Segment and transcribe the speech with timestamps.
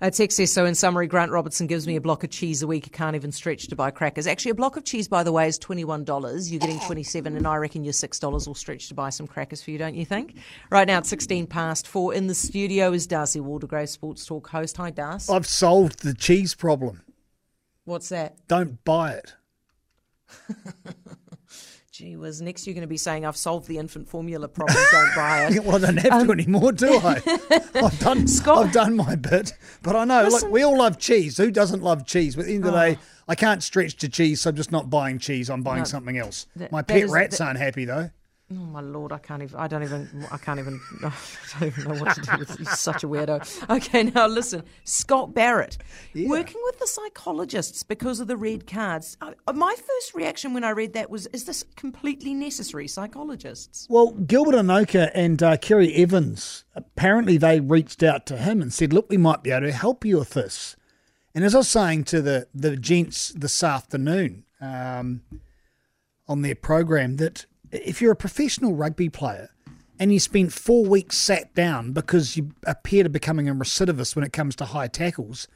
[0.00, 2.66] Uh, text says, so in summary, Grant Robertson gives me a block of cheese a
[2.66, 2.84] week.
[2.86, 4.26] I can't even stretch to buy crackers.
[4.26, 6.50] Actually, a block of cheese, by the way, is $21.
[6.50, 9.70] You're getting 27 and I reckon your $6 will stretch to buy some crackers for
[9.70, 10.36] you, don't you think?
[10.70, 12.14] Right now, it's 16 past four.
[12.14, 14.76] In the studio is Darcy Waldegrave, Sports Talk host.
[14.76, 15.32] Hi, Darcy.
[15.32, 17.02] I've solved the cheese problem.
[17.84, 18.36] What's that?
[18.48, 19.34] Don't buy it.
[21.96, 25.14] Gee whiz, next you're going to be saying, I've solved the infant formula problem, don't
[25.16, 25.64] buy it.
[25.64, 27.22] well, I don't have to um, anymore, do I?
[27.74, 29.54] I've done, Scott- I've done my bit.
[29.82, 31.38] But I know, Listen- look, we all love cheese.
[31.38, 32.36] Who doesn't love cheese?
[32.36, 32.84] But at the end of the Oh.
[32.92, 32.98] day,
[33.28, 35.48] I can't stretch to cheese, so I'm just not buying cheese.
[35.48, 36.46] I'm buying No, something else.
[36.56, 38.10] that- my that pet is- rats that- aren't happy, though.
[38.48, 39.58] Oh my lord, I can't even.
[39.58, 40.24] I don't even.
[40.30, 40.80] I can't even.
[41.02, 41.12] I
[41.58, 42.56] don't even know what to do with.
[42.56, 43.68] He's such a weirdo.
[43.76, 45.78] Okay, now listen, Scott Barrett,
[46.14, 49.16] working with the psychologists because of the red cards.
[49.20, 53.88] Uh, my first reaction when I read that was, "Is this completely necessary?" Psychologists.
[53.90, 58.92] Well, Gilbert Enoka and uh, Ceri Evans, apparently they reached out to him and said,
[58.92, 60.76] look, we might be able to help you with this.
[61.34, 65.22] And as I was saying to the, the gents this afternoon um,
[66.28, 69.50] on their program, that if you're a professional rugby player
[69.98, 74.14] and you spent four weeks sat down because you appear to be becoming a recidivist
[74.14, 75.48] when it comes to high tackles,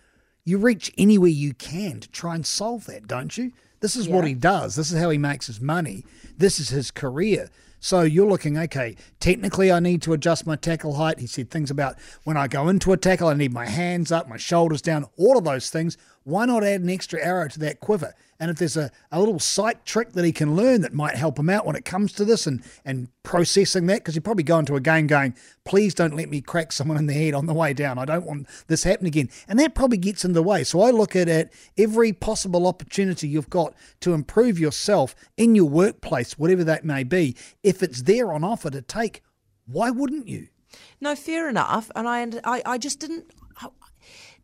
[0.44, 3.53] you reach anywhere you can to try and solve that, don't you?
[3.81, 4.77] This is what he does.
[4.77, 6.05] This is how he makes his money.
[6.36, 7.48] This is his career.
[7.83, 11.19] So you're looking, okay, technically I need to adjust my tackle height.
[11.19, 14.28] He said things about when I go into a tackle, I need my hands up,
[14.28, 15.97] my shoulders down, all of those things.
[16.24, 18.14] Why not add an extra arrow to that quiver?
[18.38, 21.38] And if there's a, a little sight trick that he can learn that might help
[21.38, 24.58] him out when it comes to this and, and processing that, because you probably go
[24.58, 27.54] into a game going, please don't let me crack someone in the head on the
[27.54, 27.98] way down.
[27.98, 29.28] I don't want this happen again.
[29.46, 30.64] And that probably gets in the way.
[30.64, 35.68] So I look at it, every possible opportunity you've got to improve yourself in your
[35.68, 39.22] workplace, whatever that may be, if it's there on offer to take,
[39.66, 40.48] why wouldn't you?
[41.00, 41.91] No, fair enough.
[41.94, 43.26] And I, I, I just didn't.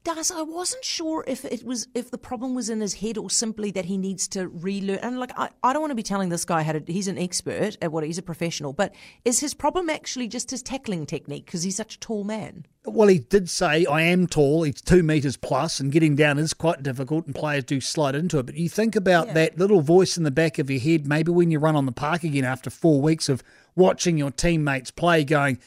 [0.09, 3.31] I, I wasn't sure if it was if the problem was in his head or
[3.31, 4.99] simply that he needs to relearn.
[5.03, 6.83] And like, I, I don't want to be telling this guy how to.
[6.87, 10.63] He's an expert at what he's a professional, but is his problem actually just his
[10.63, 12.67] tackling technique because he's such a tall man?
[12.85, 14.63] Well, he did say, I am tall.
[14.63, 18.39] He's two metres plus, and getting down is quite difficult, and players do slide into
[18.39, 18.47] it.
[18.47, 21.51] But you think about that little voice in the back of your head, maybe when
[21.51, 23.43] you run on the park again after four weeks of
[23.75, 25.59] watching your teammates play, going,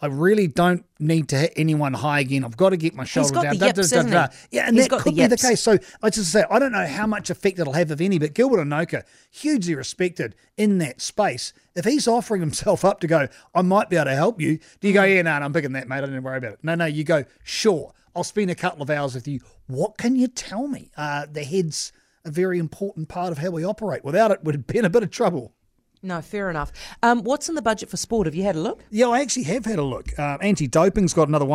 [0.00, 2.44] I really don't need to hit anyone high again.
[2.44, 3.56] I've got to get my shoulder down.
[3.56, 4.28] Da, da, yips, da, da.
[4.52, 5.60] Yeah, and He's that got could the be the case.
[5.60, 8.32] So I just say, I don't know how much effect it'll have, if any, but
[8.32, 11.52] Gilbert Enoka, hugely respected in that space.
[11.74, 14.86] If he's offering himself up to go, I might be able to help you, do
[14.88, 15.16] you go, Mm.
[15.16, 15.96] yeah, no, no I'm picking that, mate.
[15.96, 16.58] I don't even worry about it.
[16.62, 19.40] No, no, you go, sure, I'll spend a couple of hours with you.
[19.66, 20.90] What can you tell me?
[20.96, 21.92] Uh, the head's
[22.24, 24.04] a very important part of how we operate.
[24.04, 25.54] Without it, we'd be in a bit of trouble.
[26.02, 26.70] No, fair enough.
[27.02, 28.26] Um, what's in the budget for sport?
[28.26, 28.84] Have you had a look?
[28.90, 30.16] Yeah, I actually have had a look.
[30.16, 31.46] Uh, Anti-doping's got another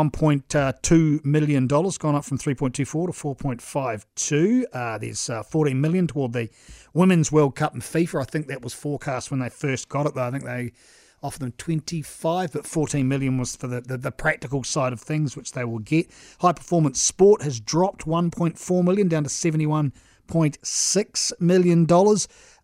[0.54, 4.06] uh, two million dollars, gone up from three point two four to four point five
[4.16, 4.68] two.
[4.74, 6.50] Uh, there's uh, fourteen million toward the
[6.94, 8.22] Women's World Cup in FIFA.
[8.22, 10.16] I think that was forecast when they first got it.
[10.16, 10.74] Though I think they
[11.22, 15.00] offered them twenty five, but fourteen million was for the, the the practical side of
[15.00, 16.10] things, which they will get.
[16.42, 19.94] High performance sport has dropped one point four million down to seventy one.
[20.28, 21.88] $1.6 million.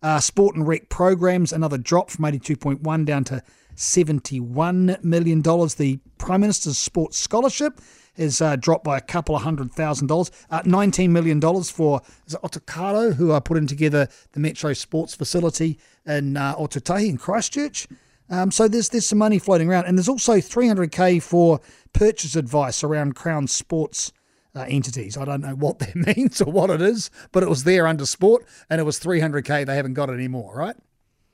[0.02, 3.42] Uh, sport and rec programs, another drop from 82.1 down to
[3.76, 5.42] $71 million.
[5.42, 7.80] The Prime Minister's Sports Scholarship
[8.16, 10.30] is uh, dropped by a couple of hundred thousand dollars.
[10.50, 15.78] Uh, $19 million for is it Otakaro, who are putting together the Metro Sports Facility
[16.06, 17.86] in uh, Otautahi in Christchurch.
[18.28, 21.60] Um, so there's there's some money floating around, and there's also 300k for
[21.92, 24.12] purchase advice around Crown Sports
[24.54, 25.16] uh, entities.
[25.16, 28.06] I don't know what that means or what it is, but it was there under
[28.06, 29.66] sport, and it was 300k.
[29.66, 30.76] They haven't got it anymore, right?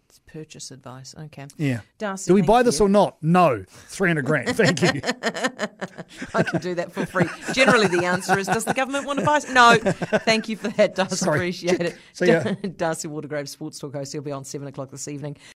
[0.08, 1.14] It's purchase advice.
[1.18, 1.46] Okay.
[1.58, 1.80] Yeah.
[1.98, 2.86] Darcy, Do we buy this you.
[2.86, 3.16] or not?
[3.22, 3.64] No.
[3.68, 4.48] 300 grand.
[4.56, 5.00] Thank you.
[6.34, 7.28] I can do that for free.
[7.52, 9.38] Generally, the answer is, does the government want to buy?
[9.38, 9.50] it?
[9.50, 9.76] No.
[10.20, 11.16] Thank you for that, Darcy.
[11.16, 11.38] Sorry.
[11.38, 11.96] Appreciate it.
[12.12, 12.52] So, yeah.
[12.76, 14.12] Darcy Waldegrave, Sports Talk host.
[14.12, 15.36] He'll be on seven o'clock this evening.